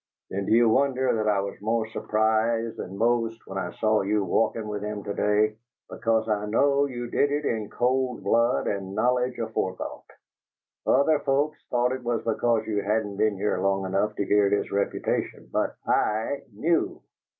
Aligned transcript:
"Then 0.31 0.47
do 0.47 0.51
you 0.51 0.67
wonder 0.67 1.13
that 1.13 1.27
I 1.27 1.41
was 1.41 1.61
more 1.61 1.85
surprised 1.89 2.77
than 2.77 2.97
most 2.97 3.45
when 3.45 3.59
I 3.59 3.69
saw 3.73 4.01
you 4.01 4.23
walking 4.23 4.67
with 4.67 4.81
him 4.81 5.03
to 5.03 5.13
day? 5.13 5.57
Because 5.91 6.27
I 6.27 6.47
knew 6.47 6.87
you 6.87 7.07
did 7.11 7.31
it 7.31 7.45
in 7.45 7.69
cold 7.69 8.23
blood 8.23 8.65
and 8.65 8.95
knowledge 8.95 9.37
aforethought! 9.37 10.09
Other 10.87 11.19
folks 11.19 11.63
thought 11.69 11.91
it 11.91 12.01
was 12.03 12.23
because 12.23 12.65
you 12.65 12.81
hadn't 12.81 13.17
been 13.17 13.35
here 13.35 13.59
long 13.61 13.85
enough 13.85 14.15
to 14.15 14.25
hear 14.25 14.49
his 14.49 14.71
reputation, 14.71 15.47
but 15.53 15.75
I 15.85 16.41
KNEW!" 16.51 16.99